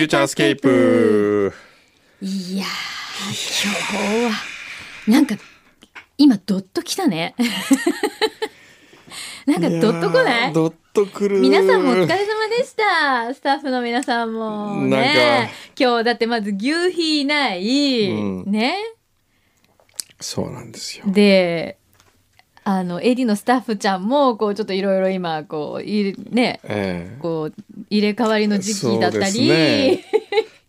[0.00, 1.52] ューチャースケープ。
[2.22, 2.68] いやー
[3.64, 4.32] 今日は
[5.06, 5.36] なんか
[6.16, 7.34] 今ドッときたね。
[9.46, 10.52] なんかドッとこ ない？
[10.52, 11.40] ドッとくる。
[11.40, 12.16] 皆さんもお疲れ様
[12.48, 13.34] でした。
[13.34, 15.50] スタッフの皆さんもね。
[15.50, 18.50] か今日だってまず牛皮ない、うん。
[18.50, 18.76] ね。
[20.20, 21.04] そうなんですよ。
[21.08, 21.78] で
[22.64, 27.18] あの AD のスタッフちゃんもこうちょっといろいろ今こういねええ。
[27.20, 27.54] こう
[27.88, 30.04] 入れ替わりの時期だったり、ね。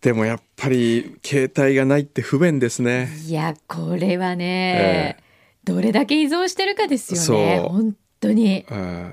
[0.00, 3.08] でもやっぱり携帯がないって不便ですね。
[3.26, 5.22] いやこれはね、え
[5.64, 7.60] どれだけ依存してるかですよね。
[7.60, 8.66] 本当に。
[8.68, 9.12] え。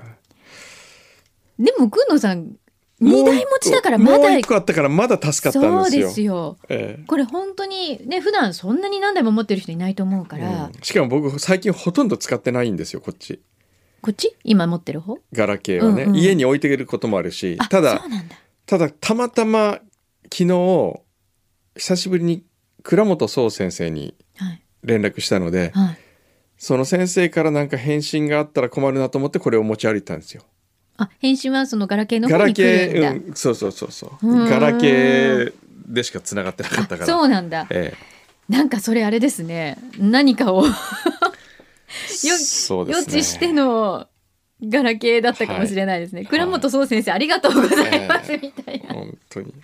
[1.60, 2.54] でもくんのさん
[3.02, 6.08] え二台持ちだからまだもう一個あったからまだ助かったんそうですよ。
[6.08, 6.58] ですよ。
[6.68, 7.04] ええ。
[7.06, 13.40] これ本当にね普段そんなに何台も持ってる人いないと思うから、うんしかも僕最近ほとんど使ってないんですよこっち。
[14.02, 14.36] こっち？
[14.44, 15.18] 今持ってる方？
[15.32, 16.16] ガラケーはね、うんうん。
[16.16, 18.02] 家に置いてることもあるしあただ。
[18.66, 19.78] ただたまたま
[20.24, 21.00] 昨日
[21.76, 22.44] 久しぶりに
[22.82, 24.62] 倉本壮先生にはい。
[24.82, 25.98] 連絡したのではい。
[26.58, 30.42] その先生からなんか返信があったら困るなと思ってこれを持ち歩いたんですよ。
[31.02, 34.26] あ返信はそのガラケーのガラ方に来るんだ、ケー、うん、そうそうそうそう。
[34.26, 34.50] うーん。
[34.50, 35.52] ガラケー
[35.86, 37.06] でしか繋がってなかったかあら。
[37.06, 37.66] そうなんだ。
[37.70, 37.94] え
[38.48, 39.78] なんかそれあれですね。
[39.98, 40.64] 何かを
[42.24, 43.04] え、よそうですね。
[43.16, 44.06] 予知しての
[44.62, 46.26] ガラケーだったかもしれないですね、い。
[46.26, 48.94] 倉本壮先生ありがとうございます、えみたいな。
[48.94, 49.54] 本当に。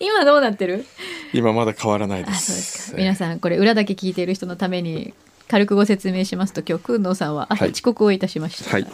[0.00, 0.86] 今どうなってる？
[1.32, 2.46] 今まだ変わらないであす。
[2.46, 2.98] そうですか。
[2.98, 5.12] 皆さんこれ裏だけ聞いている人のために
[5.48, 7.72] 軽くご説明しますと今日くんのさんは朝はい。
[7.72, 8.86] 遅刻をいたしました、はい。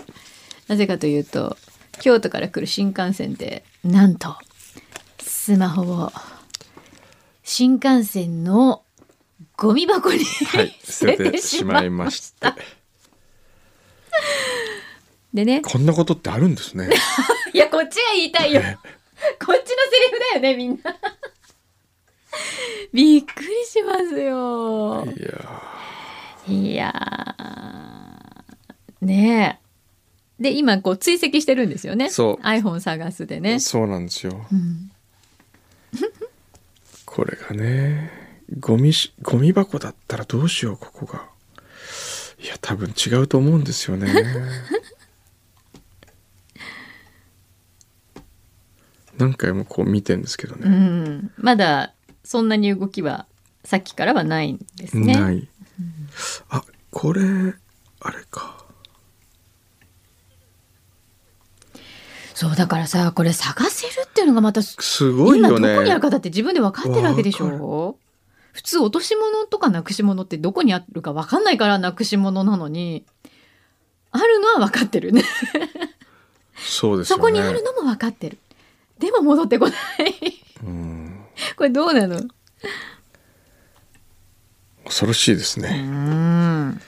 [0.69, 1.57] なぜかというと
[2.01, 4.37] 京都から来る新幹線でなんと
[5.21, 6.12] スマホを
[7.43, 8.83] 新幹線の
[9.57, 12.53] ゴミ箱に、はい、捨ててしまいまして。
[15.35, 15.63] でね。
[15.63, 16.89] こんなことってあるんですね。
[17.53, 18.61] いやこっちが言いたいよ。
[18.63, 20.97] こっちのセリフだよねみんな。
[22.92, 25.05] びっくりしますよ。
[25.07, 25.35] いや
[26.48, 29.07] いやー。
[29.07, 29.61] ねえ
[30.42, 32.11] で今こう追跡してるんですよね。
[32.11, 32.45] そう。
[32.45, 34.45] iPhone 探すでーね、そうなんですよ。
[34.53, 34.91] うん、
[37.07, 38.11] これがね
[38.58, 41.30] ゴミしゴミ箱だったらどうしようここが。
[42.42, 44.13] いや多分違うと思うんですよね。
[49.17, 53.27] 何回もこう見てんですけどうね、ん、まだそんなに動きは
[53.64, 55.14] さっきからはないんですね。
[55.14, 55.48] ない、
[56.48, 57.23] あこれ
[58.01, 58.61] あれか
[62.42, 67.97] そうだからさこれ探せるっていうのがまたすごい今どよねこにあるかだって自分で分かってるわけでしょ？
[68.53, 73.07] 普通落とし物とかなくし物ってどこにあるか分かんないからなくし物なのに
[74.11, 75.23] あるのは分かってるね。
[76.57, 77.20] そうですよね。
[77.20, 78.39] そこにあるのも分かってる。
[78.98, 79.77] でも戻ってこない。
[80.64, 81.24] うん。
[81.57, 82.23] これどうなの？
[84.85, 86.80] 恐ろしいですうね、ん。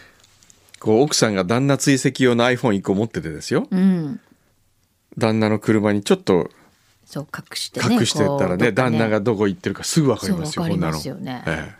[0.81, 3.69] こう奥さんが旦那追跡用の iPhone1 個持っててですよ。
[3.71, 4.21] うん
[5.19, 6.51] 旦那の車にちょっと
[7.05, 11.01] そう隠してね隠してったらね旦那がどこ行ってるかすぐ分かりますよこんなの。
[11.17, 11.45] ね。
[11.47, 11.75] え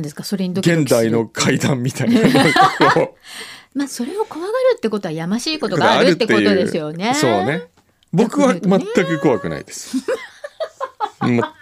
[0.00, 0.24] ですか？
[0.24, 2.08] それに現代の階段みたい
[3.74, 7.14] まあそれを怖がるってことはやましいことがあるってことですよね。
[7.14, 7.64] そうね。
[8.12, 9.96] 僕は全く怖くないです、
[11.20, 11.54] ま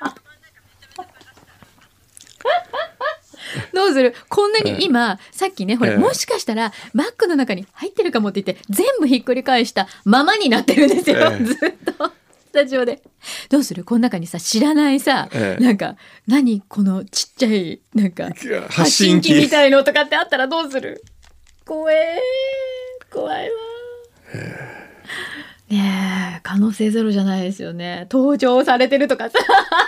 [3.80, 4.14] どうする？
[4.28, 11.56] こんなに今、さっきねほら、ええもしかしたらバッグの中に入ってるかもって言って全部ひっくり返したままになってるんですよ、ええずっ
[11.96, 12.12] と
[12.50, 13.02] スタジオで。
[13.48, 13.84] どうする？
[13.84, 15.96] この中にさ知らないさ、ええなんか
[16.26, 19.28] 何このちっちゃいなんか発発信機。
[19.28, 21.02] 信機みたいのとかってあったらどうする？
[21.64, 22.18] 怖え
[23.10, 23.56] 怖いわ。
[25.68, 28.08] ねえ可能性ゼロじゃないですよね。
[28.10, 29.38] 登場されてるとかさ。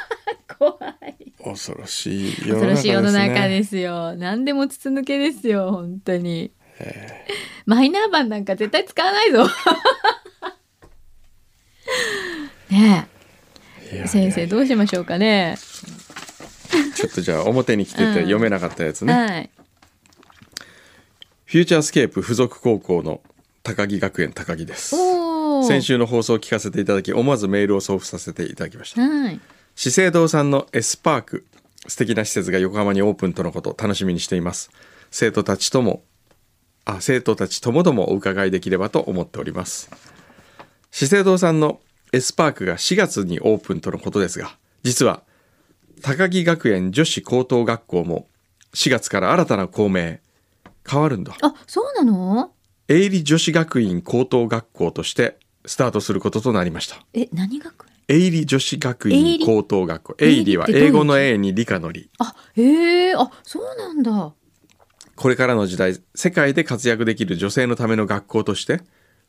[0.58, 0.76] 怖
[1.08, 1.21] い
[1.52, 4.14] 恐ろしい世恐ろしい世の中すですよ。
[4.16, 6.52] 何でも筒抜けですよ本当に。
[7.66, 9.46] マイナー版なんか絶対使わないぞ。
[12.70, 13.06] ね
[13.92, 14.06] え。
[14.06, 15.58] 先生どうしましょうかね。
[16.94, 18.14] ちょっとじゃあ表に来ててうん。
[18.14, 19.50] 読めなかったやつね、はい。
[21.44, 23.20] フューチャースケープ附属高校の
[23.62, 24.96] 高木学園高木です。
[25.68, 29.02] 先週の放送を聞かせていただき思わずメールを送付させていただきました。
[29.02, 29.40] はい
[29.74, 31.46] 資生堂さんの S パーク。
[31.88, 34.70] 素敵な施設が横浜にオープンとのこと楽しみにしています。
[35.10, 36.04] 生徒たちとも
[36.84, 39.90] あ生徒たちともどもお伺いできればと思っております。
[40.92, 41.80] 資生堂さんの
[42.12, 45.22] S パークが4月にオープンとのことですが実は
[46.02, 48.28] 高木学園女子高等学校も
[48.74, 50.20] 4月から新たな校名
[50.88, 51.36] 変わるんだ。
[51.42, 52.52] あそうなの？
[52.86, 55.36] 営利女子学院高等学校として
[55.66, 57.04] スタートすることとなりました。
[57.12, 60.16] え何学園エイリ女子学院高等学校。
[60.18, 62.10] エイリは英語の A に理科の理。
[62.18, 64.32] あへえあそうなんだ。
[65.14, 68.80] これからの時代世界で活躍できる女性のための学校として、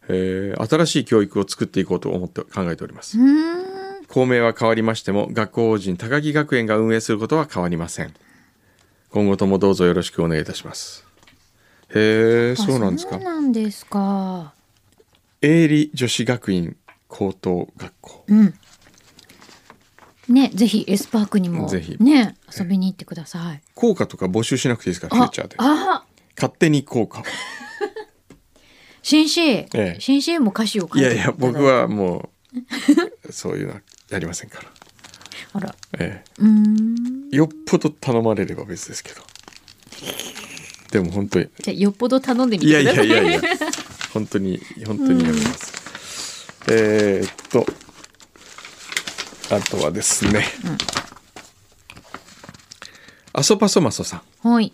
[0.08, 3.20] えー新しい教育を作っていこうと思って考えております。
[3.20, 4.06] うーん。
[4.08, 8.14] 校名は変わりましても学校法人高木学園が運営することは変わりません。
[9.12, 11.06] 今後ともどうぞよろしくお願いいたします。
[11.96, 13.16] へえあそうなんですか？
[13.16, 14.54] そうなんですか。
[15.42, 16.76] 営利女子学院
[17.08, 18.26] 高等学校。
[18.28, 18.54] うん
[20.30, 21.98] ねぜひエスパークにもぜひ。
[22.00, 23.62] ね遊びに行ってください。
[23.76, 25.14] 効果とか募集しなくていいですか？
[25.16, 25.56] フューチャーで。
[25.60, 26.06] あ
[26.36, 27.24] 勝手に効果
[29.02, 29.98] 先生、ええ。
[30.00, 32.60] 先生も歌詞を書いていやいや僕はもう
[33.34, 34.72] そういうのはやりませんから、
[35.54, 35.76] あら。
[36.00, 37.30] えうーん。
[37.34, 39.22] え、よっぽど頼まれれば別ですけど。
[40.92, 41.50] でも本当に。
[41.60, 43.10] じゃあよっぽど頼んでみいやいてください。
[43.10, 43.42] やいやいや
[44.14, 47.66] 本当に本当にやめます、えーっと
[49.54, 50.46] あとはですね、
[53.34, 54.50] あそぱそまそさん。
[54.50, 54.74] はい。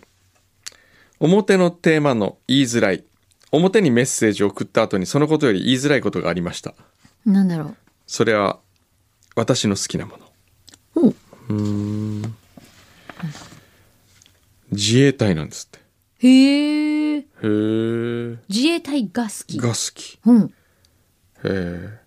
[1.18, 3.04] 表のテーマの言いづらい。
[3.52, 6.72] 表にメッセージを送った後にそのことより言いづらいことがありました。
[7.26, 7.76] なんだろう。
[8.06, 8.58] それは
[9.36, 11.10] 私の好きなもの。
[11.10, 11.14] ほ
[11.50, 12.34] うん。
[14.72, 16.26] 自衛隊なんですって。
[16.26, 19.58] へえへえ自衛隊が好き。
[19.58, 20.18] が好き。
[20.24, 20.44] うん。
[20.46, 20.48] へ
[21.44, 21.99] え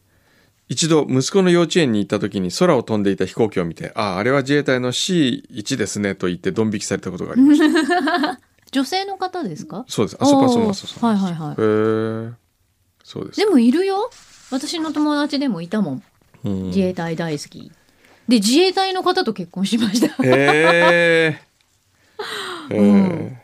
[0.74, 8.40] 一度息子の幼稚園に行った時に空を飛んでいた飛行機を見て「あああれは自衛隊の C1 ですね」と言ってドン引きされたことがありました。
[8.72, 9.86] 女性の方ですか？
[9.88, 10.18] そうです。
[10.20, 11.52] あそぱそまそさんはいはいはい。
[11.52, 12.32] へえ
[13.04, 13.40] そうです。
[13.40, 14.10] でもいるよ。
[14.50, 16.04] 私の友達でもいたもん。
[16.44, 16.64] うん。
[16.68, 17.72] 自衛隊大好き。
[18.28, 20.08] で自衛隊の方と結婚しました。
[20.24, 21.40] へ
[22.72, 22.74] え。
[22.74, 22.96] へ うん。
[22.98, 23.44] え。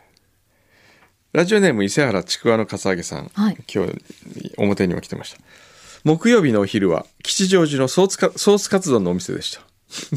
[1.32, 3.56] ラジオネーム伊勢原ちくわのかさあげさん、はい。
[3.72, 5.38] 今日表にも来てました
[6.04, 9.60] 木曜日のお昼は吉祥寺のソースカソースカツ丼のお店でした。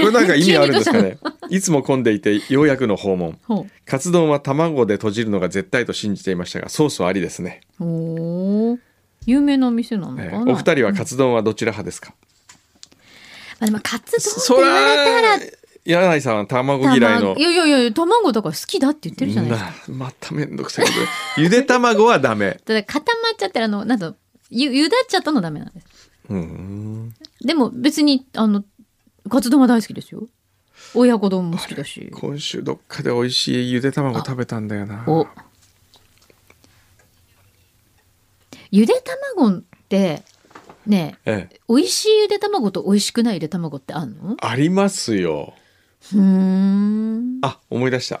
[0.00, 1.18] これなんか意味あるんですかね。
[1.50, 3.38] いつも混んでいてようやくの訪問。
[3.44, 8.78] ほカツ丼は卵で閉じるのが絶対と信じていましたがソースはありですね、うおー。
[9.26, 12.14] 有名なお店なのかえな、ーお二人はカツ丼はどちら派ですか、
[13.60, 15.38] まあ、でもカツ丼ってそ言われたら。
[15.38, 15.44] ら
[15.84, 17.34] 柳井さんは卵嫌いの。
[17.34, 19.70] 卵いやいやいや卵だから好きだって言ってるじゃないですか。
[19.88, 21.40] なまためんどくさいこと。
[21.40, 22.58] ゆで卵はダメ。
[22.64, 24.16] ただ固まっちゃったらあのなんと
[24.56, 26.10] ゆゆだっちゃったのダメなんです。
[26.30, 27.12] うん。
[27.44, 28.64] でも別にあの
[29.28, 30.28] カツ丼は大好きですよ。
[30.94, 32.08] 親子丼も好きだし。
[32.14, 35.04] 今週どっかで美味しいゆで卵食べたんだよな。
[35.08, 35.26] お。
[38.70, 38.94] ゆで
[39.36, 40.22] 卵って
[40.86, 41.60] ねええ。
[41.68, 44.36] 美味しいゆで卵と美味しくないゆで卵ってあんの？
[44.40, 45.54] ありますよ。
[46.12, 47.38] うーん。
[47.42, 48.20] あ思い出した。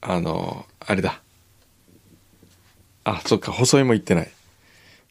[0.00, 1.20] あのあれだ。
[3.04, 4.30] あそっか細いも行ってない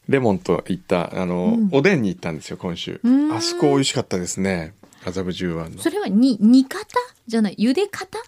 [0.08, 1.68] レモンと行ったあの、うん。
[1.72, 3.00] おでんに行ったんですよ今週。
[3.02, 3.32] うん。
[3.32, 4.74] あそこ美味しかったですね
[5.04, 5.78] 麻布十番の。
[5.82, 6.86] それはに煮方？
[7.26, 7.56] じゃない？
[7.58, 8.18] 茹で方？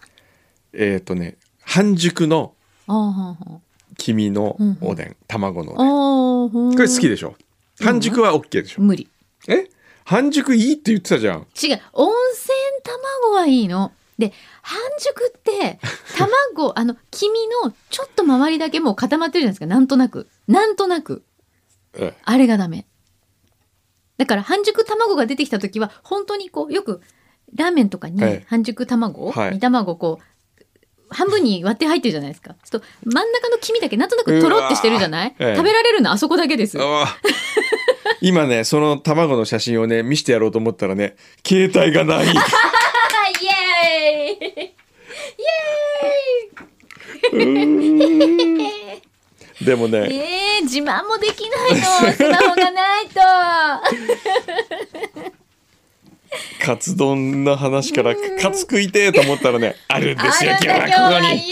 [0.73, 2.53] えっ、とね半熟の
[3.97, 7.35] 黄身のおでん、卵のおーでんこれ好きでしょ？
[7.81, 9.07] 半熟は OK でしょ、無理。
[9.47, 9.67] え？
[10.05, 11.39] 半熟いいって言ってたじゃん。
[11.61, 11.81] 違う。
[11.93, 12.53] 温泉
[13.27, 13.91] 卵はいいの。
[14.17, 15.79] で半熟って
[16.17, 17.33] 卵あの黄身
[17.65, 19.65] のちょっと周りだけもう固まってるじゃないですか。
[19.67, 20.27] なんとなく。
[20.47, 21.23] なんとなく
[21.97, 22.85] ええあれがダメ。
[24.17, 27.01] だから半熟卵が出てきた時は本当にこうよく
[27.55, 29.51] ラーメンとかにええ半熟卵、はい。
[29.53, 30.23] 煮卵こう
[31.09, 32.55] 半分に割って入ってるじゃないですか。
[32.63, 36.77] そうすると真ん中の黄身だけなんとなくとろってしてるじゃない、ええ食べられるのあそこだけです。
[38.21, 42.27] 今ねその卵の写真をね見せてやろうと思ったらね携帯がない。
[42.27, 42.31] あ
[43.39, 43.45] イ！
[44.09, 48.73] エーイ
[49.61, 50.07] でもね。
[50.11, 52.13] えー、自慢もできないの。
[52.13, 53.19] スマホがないと。
[56.63, 61.09] カツ丼の話からカツ食いてえと思ったらねあるんですよあ今日は。
[61.09, 61.43] ここに。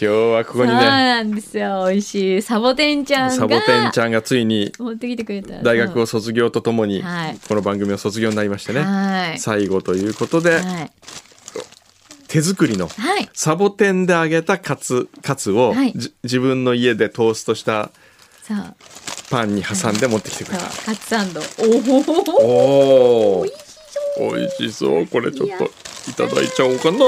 [0.00, 1.86] 今日はここにそうねなんですよ。
[1.88, 3.34] 美味しいサボテンちゃんが。
[3.34, 5.60] サボテンちゃんがついに持ってきてくれた。
[5.62, 7.38] 大学を卒業とともにはい。
[7.48, 8.80] この番組を卒業になりましてね。
[8.80, 9.38] はい。
[9.40, 10.90] 最後ということではい
[12.28, 13.28] 手作りのはい。
[13.32, 15.92] サボテンで揚げたカツカツをはい。
[15.96, 17.90] じ自分の家でトーストした
[19.30, 20.64] パンに挟んで持ってきてくれた。
[20.64, 21.40] カツサンド。
[21.40, 21.64] お
[22.44, 23.46] おおお
[24.34, 25.06] 美味しそう。
[25.06, 25.70] これちょっと
[26.10, 26.98] いただいちゃおうかな。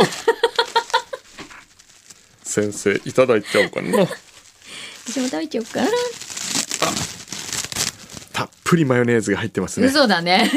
[2.43, 3.99] 先生いただいちゃおうかな。
[5.07, 5.89] 私も食べちゃおうかな、
[8.33, 9.87] たっぷりマヨネーズが入ってますね。
[9.87, 10.51] 嘘だね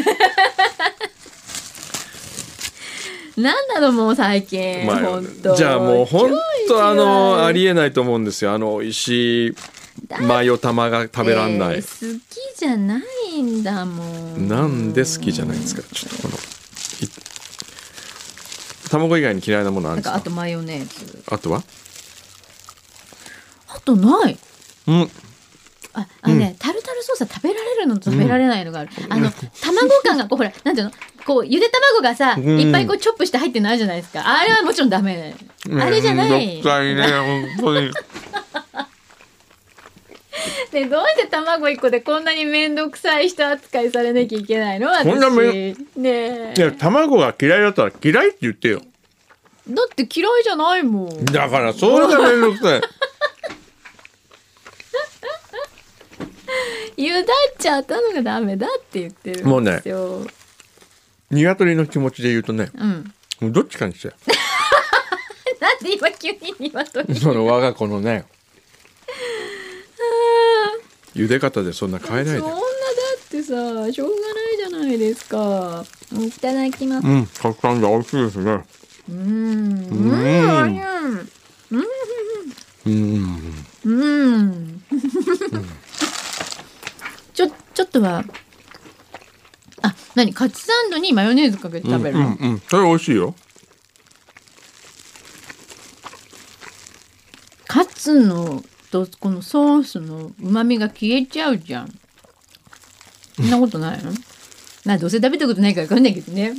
[3.37, 5.55] なんなのもう最近、マヨ本当。
[5.55, 6.31] じゃあもう本
[6.67, 8.53] 当あのありりえないと思うんですよ。
[8.53, 9.55] あの美味しい
[10.21, 11.77] マヨ玉が食べらんない。
[11.77, 11.81] 好
[12.29, 13.01] きじゃない
[13.33, 14.47] いんだもん。
[14.47, 15.81] なんで好きじゃないんですか？
[15.91, 16.39] ちょっとこのい
[18.89, 20.15] 卵以外に嫌いなものあるんですか？
[20.15, 21.23] あとマヨネーズ。
[21.27, 21.63] あとは？
[23.67, 24.37] あとない。
[24.87, 25.09] うん。
[25.95, 30.93] ああのね、タルタルソースは食べられるのと食べられないのがある、あの 卵感がこうほらなんていうの？
[31.25, 32.59] こうゆで卵がさ、うん。
[32.59, 34.23] いっぱいこうチョップして入ってるのあるじゃないですか。
[34.25, 35.35] あれはもちろんダメ。
[35.79, 36.29] あれじゃない。
[36.29, 37.91] めんどくさいね本当に。
[40.71, 45.09] で どうして卵一個でこんなに面倒くさい人扱いされなきゃいけないの私。
[45.09, 46.53] こんなめねえ。
[46.57, 48.81] いや卵が嫌いだったら嫌いって言ってよ。
[49.69, 51.25] だって嫌いじゃないもん。
[51.25, 52.81] だからそれがめんどくさい。
[56.97, 57.25] ゆだっ
[57.57, 60.21] ちゃったのがダメだって言ってるんですよ
[61.33, 63.13] 鶏の気持ちで言うとねうん。
[63.41, 64.07] もうどっちかにして
[65.59, 67.15] なんで今急に鶏？
[67.19, 68.25] その我が子のね
[71.15, 72.39] 茹で方でそんな変えないで。
[72.39, 73.53] そんなだってさ
[73.91, 75.85] しょうがないじゃないですか。
[76.11, 77.07] いただきます。
[77.07, 78.63] うんたくさんで美味しいですね。
[79.09, 79.87] うん。
[79.89, 81.29] うん。
[81.71, 81.83] うん。
[82.85, 83.53] うん。
[83.85, 84.83] うん。
[87.33, 88.23] ちょちょっとは
[89.83, 90.33] あ何？
[90.33, 92.17] カツサンドにマヨネーズかけて食べる？
[92.17, 92.59] の、うんうん。
[92.67, 93.35] それ美味しいよ。
[97.67, 101.99] カツのとこのソースの旨味が消えちゃうじゃん。
[103.35, 104.11] そんなことないの？
[104.85, 106.53] まあどうせ食べたことないから分かんないけどね。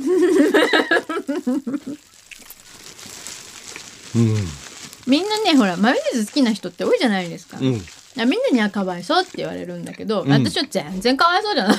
[4.15, 4.47] うん。
[5.07, 7.63] みんなねほらマヨネーズ好きな人って多いじゃないですか、うん。
[7.63, 10.31] みんなにはかわいそうって言われるんだけど、うん。
[10.31, 11.77] 私は全然かわいそうじゃない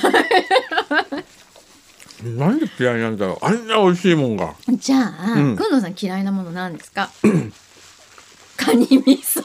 [2.35, 3.45] なんで嫌いなんだろう。
[3.45, 4.53] あんな美味しいもんが。
[4.69, 5.55] じゃあ、うん。
[5.55, 7.09] くんのさん嫌いなものなんですか？
[8.57, 9.43] カニ味噌。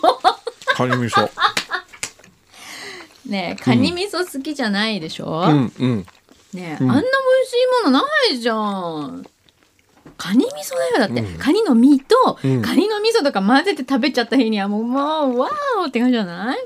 [0.75, 1.29] カニ味噌。
[3.27, 6.07] ねえカニ味噌好きじゃないでしょ、うんうん。
[6.55, 6.91] ねえ、うん。
[6.91, 9.25] あんな美味しいものないじゃん。
[10.19, 10.99] カニ味噌だよ。
[10.99, 11.39] だって、うん。
[11.39, 12.63] カニの身と、うん。
[12.63, 16.59] カニの味噌とか混ぜて食べちゃった日にはもうもうわーおって感じじゃない？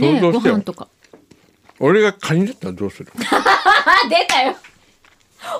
[0.00, 0.88] ねえご飯とか
[1.80, 3.12] 俺がカニだったらどうする？
[3.32, 4.56] あ 出たよ。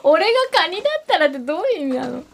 [0.03, 2.25] 俺がカニだったらってどういう意味なの？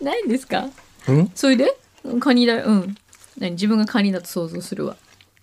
[0.00, 0.66] ないんですか？
[1.08, 1.30] うん？
[1.34, 1.74] それで？
[2.04, 2.64] うんカニだよ。
[2.66, 2.94] うん。
[3.38, 3.52] 何？
[3.52, 4.96] 自分がカニだと想像するわ。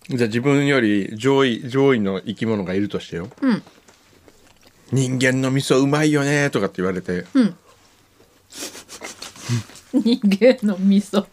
[0.08, 3.28] じゃあ自分より上位上位の生き物がいるとしてよ。
[3.40, 3.62] うん。
[4.92, 7.24] 人間の味噌うまいよねとかって言われて。
[7.34, 7.56] うん。
[9.94, 11.26] 人間の味噌。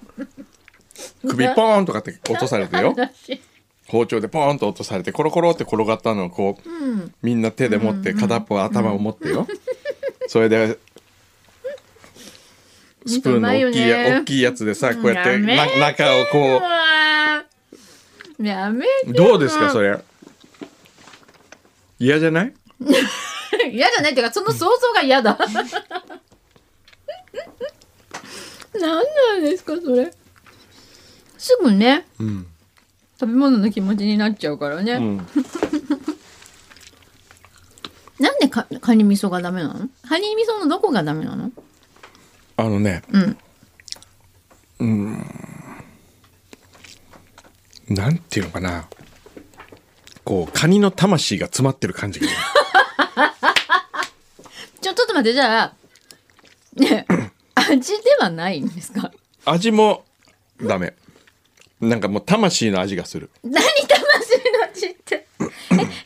[1.28, 2.94] 首ポーンとかって落とされてよ。
[2.98, 3.42] 話
[3.90, 9.48] 包丁でポーンと落とされてコロコロって転がったのをこううんみんな手で持って片っぽ頭を持ってよ。
[10.28, 10.78] それで
[13.06, 16.62] スプーンの大きいや大きいやつでさこうやって中をこ
[18.40, 18.46] う。
[18.46, 19.98] やめうどうですかそれ。
[22.00, 22.54] 嫌じゃない？
[23.74, 24.12] 嫌じゃない。
[24.12, 25.38] っていうかその想像が嫌だ。
[28.74, 30.14] 何なんですかそれ。
[31.38, 32.06] すぐね。
[32.20, 32.48] うん、
[33.20, 35.18] 食べ物の気持ちになっちゃうからね、うん、
[38.20, 39.90] なんでかカニ味噌がダメなの？
[40.08, 41.52] カニ味噌のどこがダメなの？
[42.58, 43.02] あのね。
[44.80, 45.26] うん。
[47.90, 48.88] なんていうのかな。
[50.24, 52.28] こうカニの魂が詰まってる感じが
[54.80, 55.74] ちょ ちょっと待ってじゃあ
[56.76, 57.06] ね
[57.56, 59.12] 味ではないんですか？
[59.46, 60.06] 味も
[60.62, 60.94] ダメ
[61.82, 63.30] なんかもう魂の味がする。
[63.44, 65.28] 何魂の味って？
[65.40, 65.46] え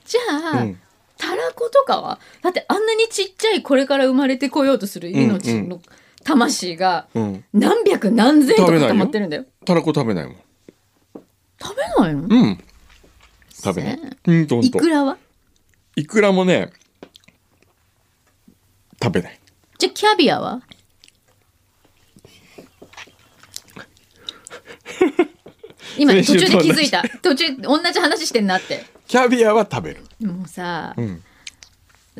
[0.05, 0.79] じゃあ、うん。
[1.17, 2.19] たらことかは？
[2.41, 5.81] だってあんなにちっちゃいこれから生まれてこようとする命の
[6.23, 7.43] 魂がうん。
[7.53, 9.45] 何百何千とか溜まってるんだよ。
[9.65, 10.35] たらこ食べないもん。
[11.61, 12.21] 食べないの？
[12.21, 12.63] うん。
[13.49, 13.99] 食べない。
[14.25, 14.77] うんとほんと。
[14.77, 15.17] いくらは？
[15.95, 16.71] いくらもね
[19.01, 19.39] 食べない。
[19.79, 20.61] じゃあキャビアは？
[25.97, 27.03] 今途中で気づいた。
[27.21, 28.85] 途中同じ話してんなって。
[29.07, 30.03] キャビアは食べる。
[30.21, 31.23] もうさ、うん。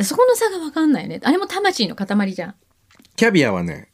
[0.04, 1.20] そこの差が分かんないね。
[1.24, 2.56] あれも魂の塊じゃん。
[3.16, 3.90] キャビアはね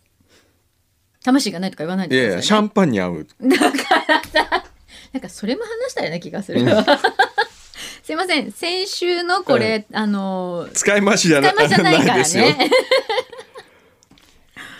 [1.23, 3.27] 魂がないとか言わないいでい、ね、やいやシャンパンに合う。
[3.41, 3.65] だか
[4.07, 4.63] らさ
[5.11, 6.61] なんかそれも話したような気がする、
[8.03, 8.51] すいません。
[8.51, 12.71] 先週のこれ、あの使い回しじゃな使い回しじゃない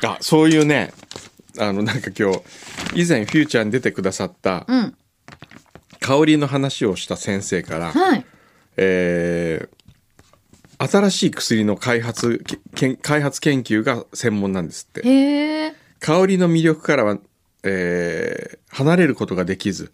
[0.05, 0.93] あそういうね
[1.57, 2.41] あのなんか今日
[2.96, 4.96] 以前フューチャーに出てくださったうん。
[6.00, 8.25] 香りの話をした先生から、はい。
[8.77, 9.79] えー
[10.81, 15.05] 新しい薬の開発けけん開発研究が専門なんですって。
[15.05, 17.17] へえ香りの魅力からは、
[17.63, 19.91] えー離れることができず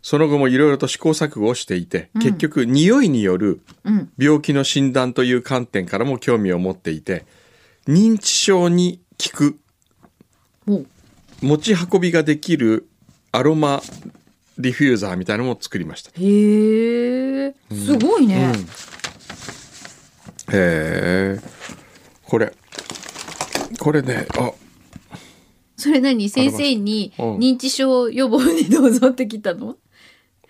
[0.00, 4.12] その後もいろいろと試行錯誤をしていて、結局匂いによるうん。
[4.16, 7.26] 病気の診断という観点からも興味を持っていて
[7.88, 9.00] 認知症に
[9.32, 9.58] 効く
[10.68, 10.86] おう
[11.40, 12.88] 持ち運びができる
[13.32, 13.82] アロマ
[14.58, 16.10] ディフューザーみたいなのも作りました。
[16.10, 18.60] へえすごいね、うん。
[18.62, 18.66] へ
[20.52, 21.40] え
[22.24, 22.52] これ。
[23.78, 24.50] これねあ。
[25.76, 26.28] それ何？
[26.28, 27.36] 先生にうん。
[27.36, 29.76] 認知症予防にどうぞって来たの、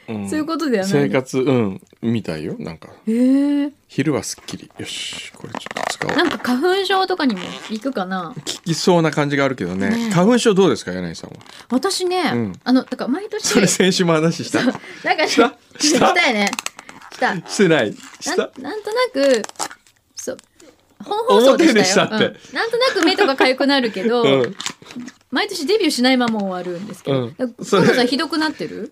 [0.09, 0.29] うん。
[0.29, 0.93] そういうことではない。
[0.93, 2.57] 生活うんみたいよ。
[2.59, 2.89] なんか。
[3.07, 3.73] へえ。
[3.89, 5.33] 昼はすっきりよし。
[5.33, 6.17] これちょっと使おう。
[6.17, 8.33] なんか花粉症とかにも効くかな。
[8.35, 9.91] 効きそうな感じがあるけどね。
[9.91, 10.93] ね花粉症どうですか？
[10.93, 11.37] 柳井さんは。
[11.71, 12.53] 私ね、うん。
[12.65, 13.47] あのだから毎年。
[13.47, 14.65] それ先週も話した？
[14.65, 14.73] なん
[15.17, 15.55] かした？
[15.79, 16.51] ししたたいね。
[17.13, 17.35] した。
[17.49, 17.93] してない？
[17.93, 19.43] しなんたなんとなく
[20.17, 20.37] そう。
[21.05, 21.75] 本放送でしたよ。
[21.75, 22.15] 表でしたって。
[22.15, 22.55] うん。
[22.55, 24.57] なんとなく目とか痒くなるけど、うん。
[25.31, 27.37] 毎年デビューしないまま終わるんですけど、うん。
[27.39, 28.91] 今それ度さんひどくなってる？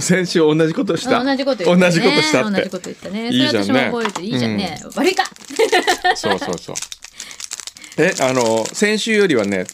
[0.00, 1.20] 先週同じことした。
[1.20, 1.90] あ同じこと言ったね。
[1.90, 2.56] 同じことしたって。
[2.58, 3.28] 同じこと言ったね。
[3.28, 3.92] いいじゃんね。
[4.20, 5.24] いいじゃんね、悪いか。
[6.16, 6.76] そうそうそう。
[7.98, 9.64] えあの先週よりはね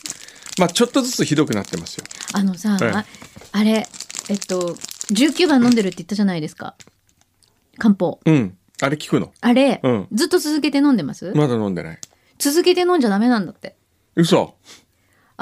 [0.59, 2.05] まあちょっとずつひどくなってますよ。
[2.35, 3.05] あのさ、ええあ
[3.53, 3.87] あれ
[4.29, 4.77] えっと
[5.11, 6.75] 19番飲んでるって言ったじゃないですか。
[7.79, 8.21] 漢方。
[8.25, 8.57] うん。
[8.81, 9.33] あれ聞くの？
[9.41, 10.09] あれ、うん。
[10.13, 11.99] ずっと続けて飲んでます、まだ飲んでない。
[12.39, 13.77] 続けて飲んじゃダメなんだって。
[14.15, 14.55] 嘘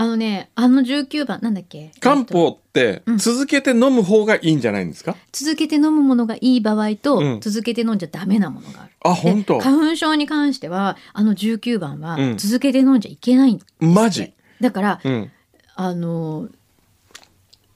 [0.00, 1.90] あのねあの19番なんだっけ？
[2.00, 3.18] 漢えっと方ってうん。
[3.18, 7.40] 続けて飲む方がいいんじゃないんですか、続けて飲むものがいい場合と、うん。
[7.40, 8.90] 続けて飲んじゃダメなものがある。
[8.90, 9.58] であ本当。
[9.60, 12.36] 花粉症に関してはあの19番はうん。
[12.38, 14.32] 続けて飲んじゃいけないんマジ。
[14.60, 15.30] だから、うん。
[15.74, 16.48] あの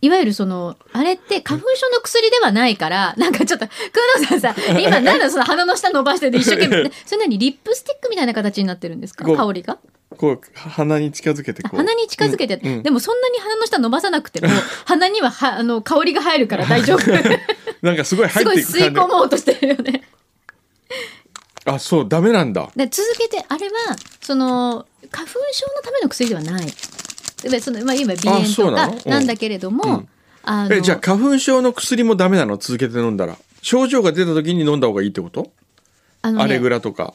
[0.00, 3.72] いわゆるそのあれって花粉症の薬ではないからなんかちょっと工
[4.18, 9.24] 藤さんさ今なんだその鼻の下伸ばしてて一生懸命 それなにリップスティックみたいな形になってるんですか？
[9.24, 9.78] 香りが？
[10.14, 11.76] こう鼻に近づけてこう。
[11.76, 12.82] 鼻に近づけて、うんうん。
[12.82, 14.48] でもそんなに鼻の下伸ばさなくても
[14.86, 17.02] 鼻にははあの香りが入るから大丈夫。
[17.82, 20.02] なんかすごい入すごい吸い込もうとしてるよね。
[21.66, 22.70] あそうダメなんだ。
[22.76, 23.74] で続けてあれは
[24.20, 26.66] その花粉症のための薬ではない。
[27.42, 29.26] でその、まあ、今鼻炎とかなん。
[29.26, 30.06] だけれども、
[30.46, 30.72] うん。
[30.72, 32.56] えじゃあ花粉症の薬もダメなの？
[32.56, 33.36] 続けて飲んだら。
[33.60, 35.50] 症状が出た時に飲んだ方がいいってこと、
[36.20, 37.14] あのねアレグラとか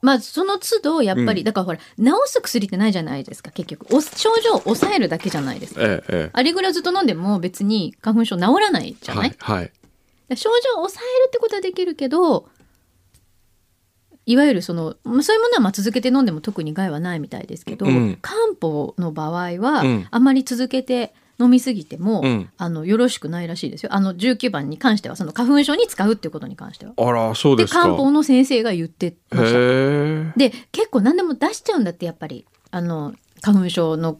[0.00, 1.44] まあその都度やっぱり、うん。
[1.44, 1.84] だからほら治
[2.26, 3.94] す薬ってないじゃないですか結局。
[3.94, 5.80] お症状を抑えるだけじゃないですか。
[5.82, 9.72] えええアレグラずっと飲んでも別に花粉症治らないじえゃない、はいはい。
[10.28, 12.48] で症状を抑えるってことはできるけど
[14.26, 18.18] いわゆるその、まあ、そういうものはまあ続けて飲んでも特に害はないみたいですけど、うん。
[18.20, 20.06] 漢方の場合は、うん。
[20.10, 22.50] あまり続けて飲みすぎても、うん。
[22.56, 23.94] あのよろしくないらしいですよ。
[23.94, 26.92] あの19番に関してはその花粉症に使うっていうことに関しては。
[26.96, 27.82] あらそうでですか。
[27.82, 30.38] 漢方の先生が言ってました。
[30.38, 32.44] で結構何でも出しちゃうんだってやっぱり。
[32.70, 34.18] あの花粉症の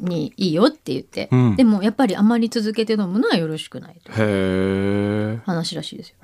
[0.00, 1.56] にいいよって言って、うん。
[1.56, 6.16] でもやっぱりあまり続けて飲むのはよろしくないと話らしいですよ。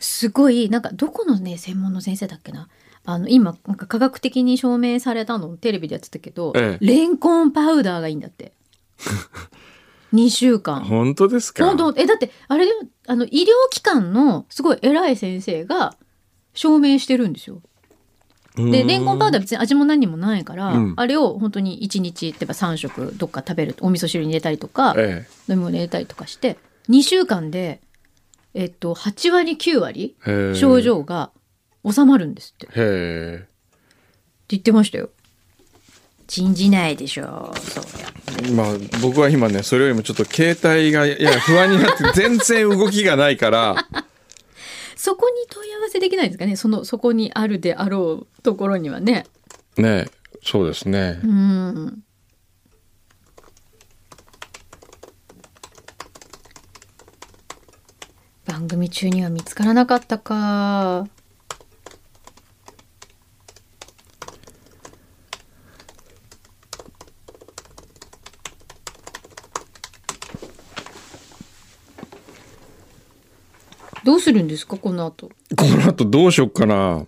[0.00, 2.68] すごいなんかどこのね専門の先生だっけな。
[3.04, 6.84] あの今なんか科学的に証明されたのをテレビでやってたけど、ええ。
[6.84, 8.52] レンコンパウダーがいいんだって
[10.14, 10.80] 2週間。
[10.84, 11.64] 本当ですか？
[11.66, 11.94] 本当。
[12.00, 15.94] えだってあれだよあの医療機関のすごい偉い先生が
[16.54, 17.60] 証明してるんですよ。
[18.56, 20.94] でレンコンパウダー別に味も何もないから、うん。
[20.96, 26.56] あれを本当に1日例えば3食どっか食べるお味噌汁に入れたりとか、え飲み物に入れたりとかして
[26.88, 27.80] 2週間で
[28.54, 30.16] えっと8割9割
[30.56, 31.30] 症状が
[31.88, 32.66] 収まるんですって。
[32.66, 32.82] ってへ
[33.44, 33.48] え
[34.48, 35.10] 言ってましたよ。
[36.26, 38.07] 信じないでしょそうや
[38.54, 38.66] まあ
[39.02, 43.76] 僕は今ねそれよりもちょっと携帯がいや不安になって全然動きがないから。
[44.96, 46.56] そこに問い合わせできないんですかね？
[46.56, 49.26] そのそこにあるであろうところにはね。
[49.76, 50.06] ね
[50.42, 51.20] そうですね。
[51.22, 52.02] うん。
[58.44, 61.06] 番組中には見つからなかったか
[74.08, 74.78] どうするんですか？
[74.78, 75.28] この後。
[75.54, 77.04] この後どうしよっかな。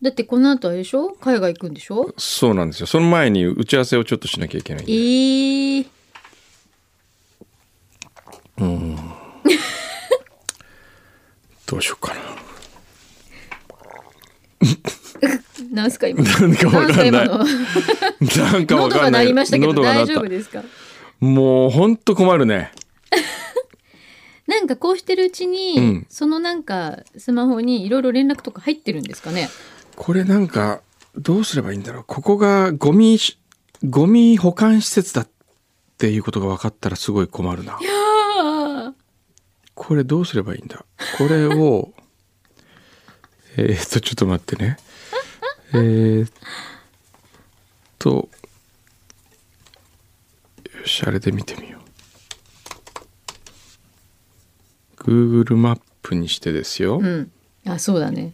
[0.00, 1.10] だってこの後あれでしょ？
[1.20, 2.14] 海外行くんでしょ？
[2.16, 2.86] そうなんですよ。
[2.86, 5.86] その前に打ち合わせをちょっとしなきゃいけないんえでー、
[11.66, 12.14] どうしようか
[15.74, 15.84] な。
[15.86, 16.22] んすか今？
[16.22, 17.10] ななんかわかんない。
[17.12, 17.58] なんす
[18.38, 18.52] か今の。
[18.52, 19.26] なんかわ喉がない。
[19.26, 20.62] りましたけど大丈夫ですか？
[21.20, 22.72] もうほんと困るね
[24.48, 26.06] なんかこうしてるうちに、うん。
[26.08, 29.48] そのなんかスマホにいろいろ連絡とか入ってるんですかね？
[29.94, 30.80] これなんか
[31.16, 32.04] どうすればいいんだろう。
[32.04, 33.38] ここがゴミし
[33.88, 35.28] ゴミ保管施設だっ
[35.98, 37.78] ていうことが分かったらすごい困るな。
[37.80, 38.94] いや
[39.74, 40.84] これどうすればいいんだ？
[41.18, 41.92] これを
[43.56, 44.78] えーっとちょっと待ってね。
[45.74, 46.30] えーっ
[47.98, 48.28] と
[50.80, 51.87] よしあれで見てみよう
[55.08, 57.30] Google マップにしてですよ、うん。
[57.66, 58.32] あそうだね。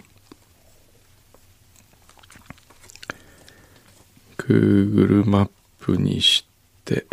[4.38, 6.44] Google マップにし
[6.84, 7.06] て。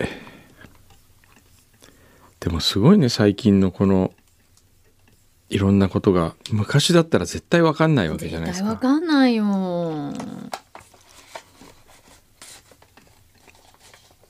[2.39, 4.11] でもすごいね最近のこの
[5.49, 8.81] いろんなことが昔だったら絶対わかんないわけじゃないです絶対わか。
[8.81, 9.45] かんないよ。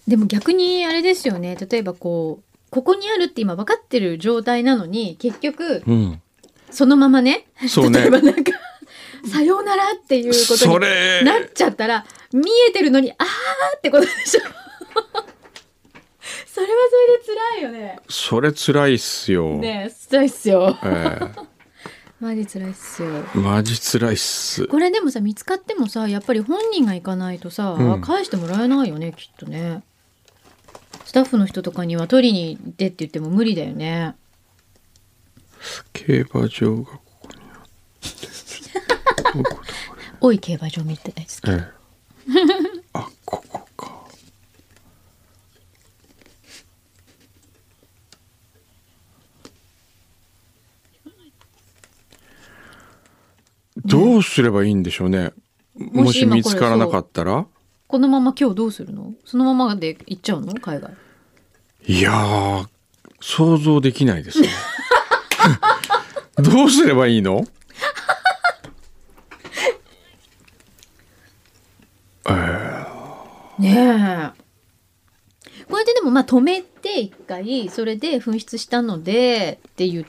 [0.09, 1.55] でも逆にあれですよね。
[1.55, 6.21] 例えばこうここにあるって今分かってる状態なのに結局うん、
[6.71, 7.99] そのままねそうね。
[7.99, 8.51] 例えばなんか
[9.29, 11.21] 「さようなら」っていうことそにれ。
[11.23, 13.27] なっちゃったら見えてるのに「あー」
[13.77, 14.41] ってことでしょ。
[16.53, 16.73] それは
[17.25, 17.99] それで辛いよね。
[18.09, 19.57] それ辛いっすよ。
[19.57, 20.77] ねえ辛いっすよ。
[20.83, 21.19] え
[22.19, 23.09] マジ辛いっすよ。
[23.35, 24.67] えマジ辛いっす。
[24.67, 28.01] これでもさ見つかってもさやっぱり本人が行かないとさ、うん。
[28.01, 29.83] 返してもらえないよねきっとね
[31.11, 34.15] スタッフの人とかには取りに行ってって言っても無理だよね
[35.91, 39.57] 競馬場がここにあってどこだこ
[40.21, 41.53] 多い競馬場見て大好きれ。
[41.53, 44.05] ええ あここか。
[53.83, 55.33] どうすればいいんでしょうね。
[55.75, 57.47] もし見つからなかったら？
[57.91, 59.13] このまま今日どうするの？
[59.25, 60.53] そのままで行っちゃうの？
[60.53, 60.93] 海外。
[61.85, 62.65] いやー
[63.19, 64.47] 想像できないですね。
[66.41, 67.43] どうすればいいの？
[73.59, 74.31] ねえ。
[75.69, 80.05] これででもまあ止めて一回それで紛失したのでって言っ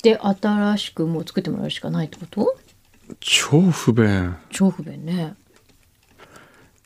[0.00, 2.56] て新しくもう作ってもらうしかないってこと？
[3.18, 4.36] 超不便。
[4.52, 5.34] 超不便ね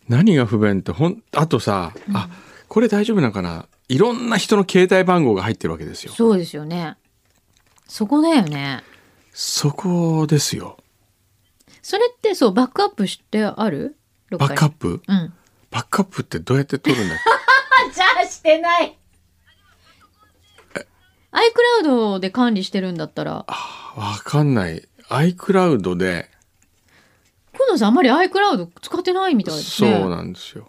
[0.08, 2.28] 何が不便ってほんあとさ、あ
[2.68, 3.66] これ大丈夫なのかな？
[3.88, 6.12] いろんな人の携帯番号が入ってるわけですよ。
[6.12, 6.96] そうですよね。
[7.86, 8.82] そこだよね。
[9.32, 10.78] そこですよ。
[11.82, 13.96] それってそうバックアップしてある？
[14.30, 15.02] バックアップ？
[15.06, 15.32] うん。
[15.70, 18.98] バックアップってどうやって取るんだっあ じゃあしてない。
[21.82, 23.46] iCloud で管理してるんだったら。
[23.46, 24.88] けわかんない。
[25.08, 26.30] iCloud で
[27.58, 30.68] 久野さんあんまり iCloud 使ってないみたいですねそうなんですよ。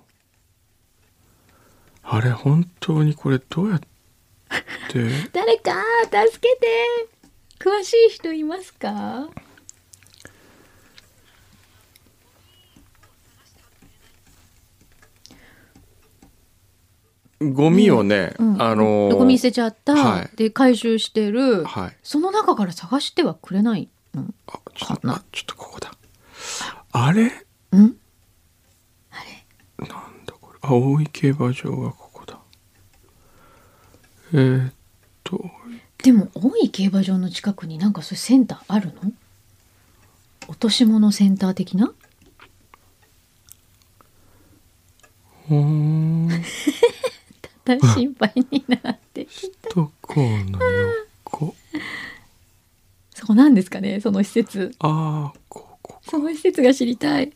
[2.04, 3.88] あれ本当にこれどうやって？
[5.32, 5.72] 誰か
[6.12, 6.68] 助けて。
[7.60, 9.30] 詳しい人いますか？
[17.42, 20.30] ゴミをね、うんあのーゴミ捨てちゃった、はい。
[20.36, 21.64] で回収してる。
[21.64, 21.98] はい。
[22.04, 24.26] その中から探してはくれないの？
[24.48, 25.24] あちょっかな？
[25.32, 25.89] ちょっとここだ
[26.92, 27.32] あれ？
[27.72, 27.96] うん？
[29.78, 29.90] なん
[30.26, 30.60] だこれ。
[30.62, 32.40] 青い競馬場がここだ。
[34.34, 34.74] えー、っ
[35.24, 35.50] と。
[36.04, 39.12] でも大井競馬場の近くになんかそういうセンターあるの？
[40.48, 41.94] 落とし物センター的な？
[45.50, 46.30] うーん。
[47.94, 49.70] 心配になってきた。
[49.76, 50.60] どこの
[51.24, 51.56] 横。
[53.14, 54.74] そこなんですかねその施設。
[54.80, 55.39] ああ
[56.10, 57.32] この施設が知りたい。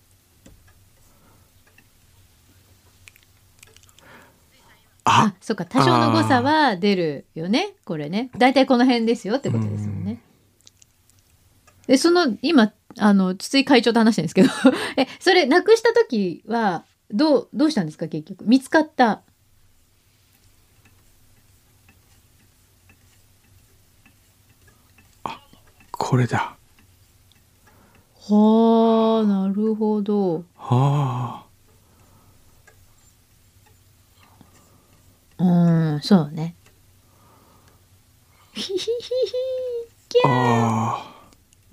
[5.04, 5.66] ああそうか。
[5.66, 7.76] 多少の誤差は出るよね。
[7.86, 8.32] これね。
[8.36, 10.20] 大体この辺ですよってことですよね。
[11.86, 14.76] でその今あの筒井会長と話してるんですけど。
[14.98, 18.46] えそれなくした時はどうどうしたんですか結局？
[18.46, 19.22] 見つかった。
[25.92, 26.58] これだ
[28.26, 30.46] はあなるほど。
[30.56, 31.46] は
[35.38, 36.56] うんそうね。
[38.54, 41.14] ひひひひーあ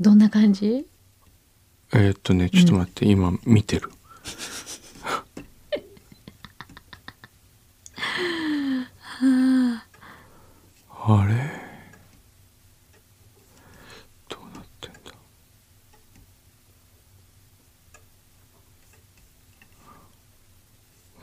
[0.01, 0.87] どんな感じ？
[1.93, 3.93] あえー、っとねちょっと待って、今見てる。
[11.03, 11.60] あれ？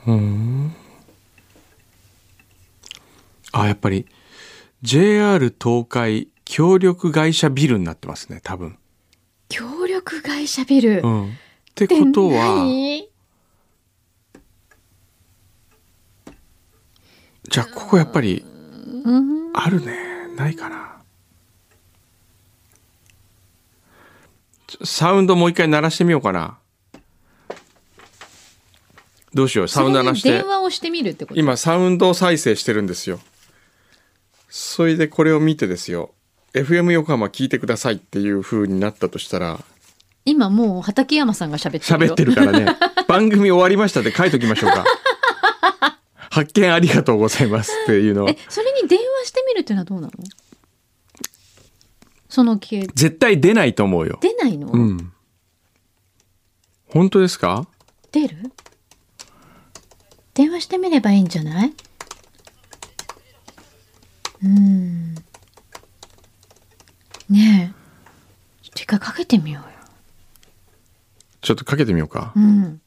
[0.08, 0.74] うん。
[3.52, 4.06] あやっぱり
[4.80, 8.78] JR 東海協力会社ビルになってますね多分。
[9.50, 11.34] 協力会社ビル、うん、っ
[11.74, 12.66] てことは
[17.50, 18.44] じゃあここやっぱり
[19.54, 19.94] あるね。
[20.36, 21.02] ないかな。
[24.84, 26.58] サウンドもう一回鳴らしてみようかな。
[29.38, 30.38] どうしようサウンド鳴らしてで。
[30.38, 31.40] 電話をしてみるってこと。
[31.40, 33.20] 今サウンド再生してるんですよ。
[34.48, 36.10] それでこれを見てですよ。
[36.54, 39.60] FM 横浜聞いてくださいっていう風になったとしたら。
[40.24, 42.10] 今もう畠山さんが喋ってるよ。
[42.10, 42.66] 喋ってるからね。
[43.06, 44.84] 番組終わりましたって書いときましょうか。
[46.30, 50.12] 発見ありがとうございますっていうのをえそれに電話してみるっていうのはどうなの？
[52.28, 52.88] その系。
[52.94, 54.18] 絶対出ないと思うよ。
[54.20, 55.12] 出ないの、うん。
[56.88, 57.68] 本当ですか？
[58.10, 58.36] 出る？
[60.38, 61.74] 電話してみればいいんじゃない？
[64.40, 65.14] うーん。
[67.28, 68.62] ねえ。
[68.62, 69.68] ちょっと一回かけてみようよ。
[71.40, 72.32] ちょっとかけてみようか。
[72.36, 72.80] うん。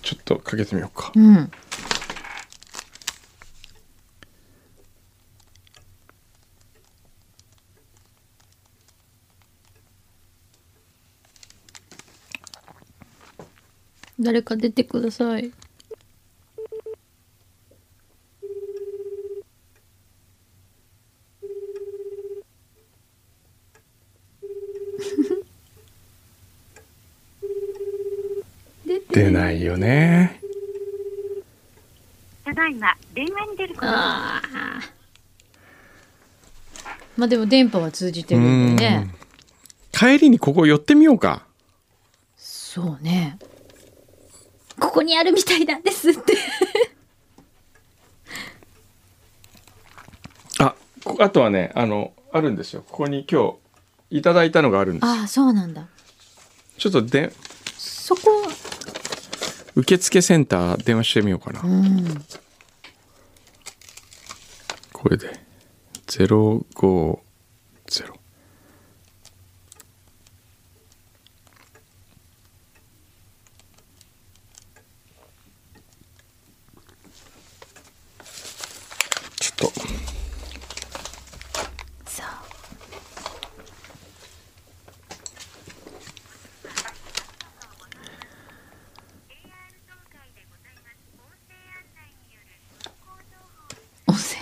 [0.00, 1.10] ちょっとかけてみようか。
[1.16, 1.50] うん
[14.32, 15.52] 誰か出てください。
[29.12, 30.40] 出ないよね
[32.46, 34.42] ただいま電話に出ることああ。
[37.18, 39.14] まあでも電波は通じてるんでね。
[39.92, 41.44] 帰りにここ寄ってみようか
[42.38, 43.36] そうね。
[44.92, 46.34] ここにあるみたいなんですって。
[50.58, 53.52] あこあとはねあのあるんですよここに今
[54.10, 55.86] 日いただいたのがあるんですああ、そうなんだ。
[56.76, 57.32] ちょっとで
[57.74, 58.20] そこ、
[59.76, 62.24] 受付センター電話してみようかな、うん。
[64.92, 65.40] これで
[66.06, 67.18] 050
[79.42, 79.72] ちょっと
[82.06, 82.26] そう。
[94.06, 94.38] 音声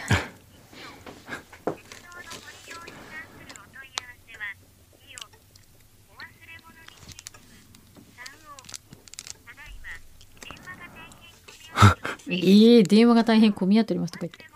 [12.81, 14.47] ええ電話が大変混み合っておりますとか言って。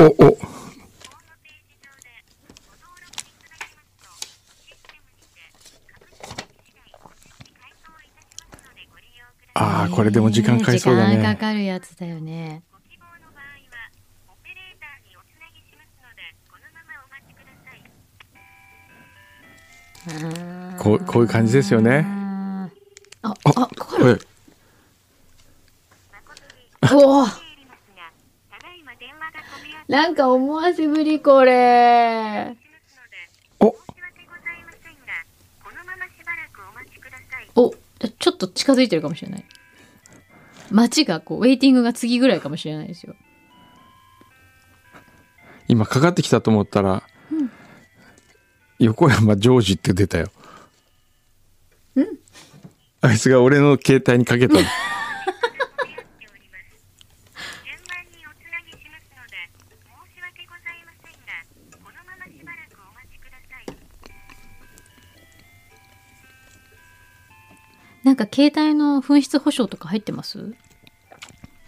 [0.00, 0.38] おお
[9.54, 12.62] ああこれでも時間かかりそうだ時間かねかるやつだよね。
[20.78, 24.04] こうこういう感じですよねあーあ、ああ、かかる。
[24.06, 24.18] はい
[26.94, 27.26] おお。
[29.88, 32.56] なんか思わせぶりこれ。
[33.60, 33.76] お
[37.54, 37.74] お、
[38.18, 39.44] ちょっと近づいてるかもしれない。
[40.70, 43.14] 街がこうウェイティングが次ぐらいかもしれないですよ。
[45.66, 47.02] 今かかってきたと思ったら、
[48.78, 50.30] 横山ジョージって出たよ
[53.00, 54.60] あいつが俺の携帯にかけたの
[68.08, 70.54] なんか携帯の紛失保証とか入ってます？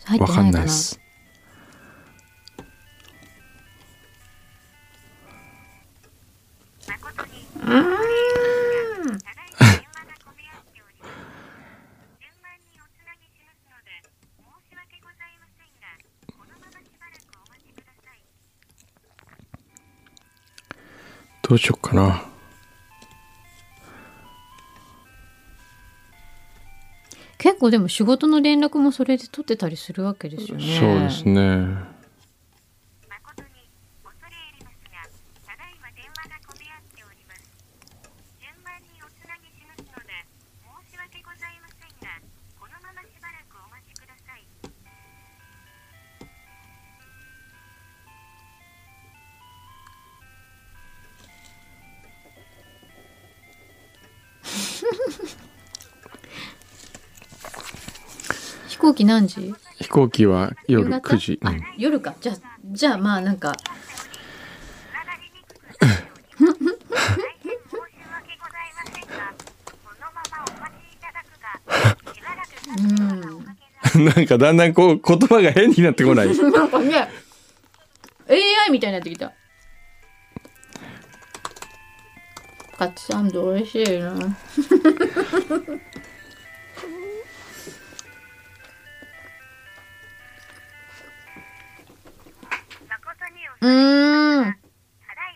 [0.05, 0.63] 入ってわかないかな？
[0.63, 0.63] ん。
[0.63, 0.99] ないです
[21.43, 22.30] どうしよっかな。
[27.61, 30.79] 構でも仕事の連絡もそれで取ってたりするわけですよね。
[30.81, 32.00] そうですね
[58.81, 59.55] 行機何時？
[59.81, 62.15] 飛行機は夜夕方？9時、あ夜か。
[62.21, 62.37] じゃあ
[62.73, 63.53] じゃあまあなんか。
[72.79, 72.83] う
[73.99, 76.29] んなんかだんだんこう言葉が変になってこない？
[76.39, 77.09] なんかね
[78.29, 79.33] AI みたいになってきた。
[82.79, 84.15] カツサンド美味しいな
[93.63, 94.45] うーん。
[94.45, 94.57] ただい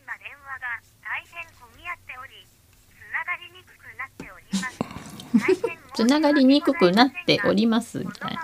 [0.07, 2.47] ま電話が大変混み合っており、
[2.89, 5.75] つながりにくくなっております。
[5.95, 8.41] つながりにくくなっておりますみたいな。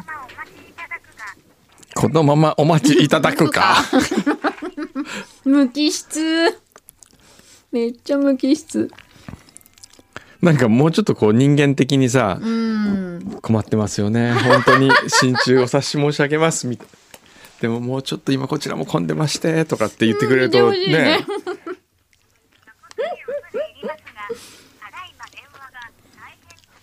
[1.94, 3.76] このままお待ちいただくか。
[5.44, 6.58] 無機質。
[7.72, 8.90] めっちゃ無機質。
[10.42, 13.38] なんかもうちょっとこう人間的にさうん。
[13.42, 14.32] 困ってますよね。
[14.32, 16.86] 本当に心中お察し申し上げますみたい
[17.60, 20.86] でももうちょっと今こちらも混んでましてとかって言ってくれるとね。
[20.88, 21.26] ね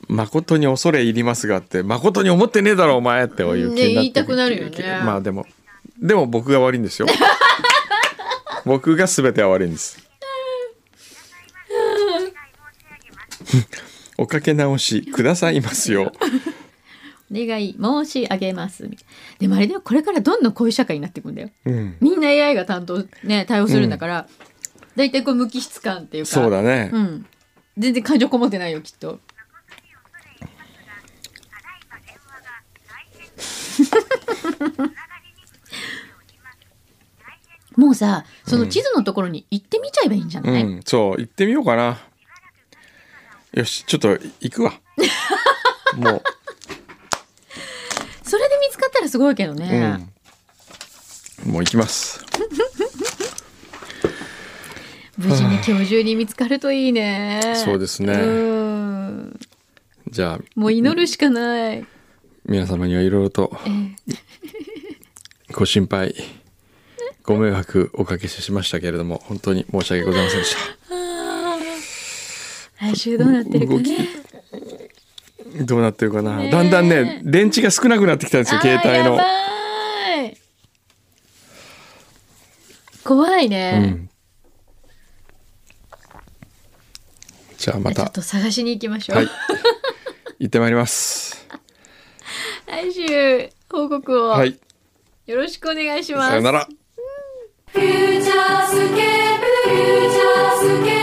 [0.09, 3.93] 誠に恐れ入りますが、って誠に思ってねえだろお前っていう気になってね。
[3.95, 5.01] 言いたくなるよね。
[5.03, 5.45] まあでも
[5.99, 7.07] でも僕が悪いんですよ。
[8.65, 9.99] 僕が全ては悪いんです。
[14.17, 16.11] おかけ直しくださいますよ。
[16.11, 16.56] お
[17.31, 18.89] 願い申し上げます。
[19.39, 21.49] でもあれだよこれからどんどんこういう社会になっていくんだよ。
[21.65, 21.97] うん。
[21.99, 24.27] みんな AI が担当ね対応するんだから、
[24.95, 26.29] だいたいこう無機質感っていうか。
[26.29, 27.25] そうだね、うん。
[27.77, 29.19] 全然感情こもってないよきっと。
[37.75, 41.99] もうさその地図のところに行ってみちゃえばいいんじゃない、うん、そう行ってみようかな。
[43.53, 44.73] よしちょっと行くわ。
[45.95, 46.23] もう
[48.27, 49.99] それで見つかったらすごいけどね、
[51.45, 52.23] うん、もう行きます。
[55.17, 57.53] 無事に今日中に見つかるといいね。
[57.65, 58.13] そうですね。
[58.13, 59.39] うん。
[60.11, 61.85] じゃあもう祈るしかない、
[62.45, 64.15] 皆様にはいろいろとええ。
[65.53, 66.13] ご心配
[67.23, 70.59] ご迷惑おかけしましたけれども本当に申し訳ございませんでした。
[72.85, 74.26] 来週どうなってるかね
[75.65, 79.17] どうなってるかな、だんだんね電池が少なくなってきたんですよ携帯の。
[79.17, 79.37] い。
[83.03, 84.09] 怖いうね、ん。
[87.57, 89.27] じゃあまちょったと探しに行きましょう、はい。
[90.39, 91.47] 行ってまいります。
[92.67, 94.29] 来週報告を。
[94.29, 94.59] はい。
[95.25, 96.67] よろしくお願いします、さよなら。
[97.67, 100.96] フューチャースケープフューチャースケ